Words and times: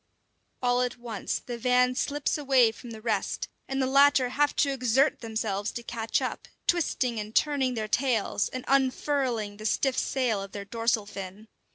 All 0.63 0.81
at 0.81 0.97
once 0.97 1.37
the 1.45 1.59
van 1.59 1.93
slips 1.93 2.35
away 2.35 2.71
from 2.71 2.89
the 2.89 3.03
rest, 3.03 3.47
and 3.67 3.79
the 3.79 3.85
latter 3.85 4.29
have 4.29 4.55
to 4.55 4.71
exert 4.73 5.19
themselves 5.19 5.71
to 5.73 5.83
catch 5.83 6.23
up, 6.23 6.47
twisting 6.65 7.19
and 7.19 7.35
turning 7.35 7.75
their 7.75 7.87
tails, 7.87 8.49
and 8.49 8.65
unfurling 8.67 9.57
the 9.57 9.65
stiff 9.67 9.99
sail 9.99 10.41
of 10.41 10.53
their 10.53 10.65
dorsal 10.65 11.05
fin. 11.05 11.49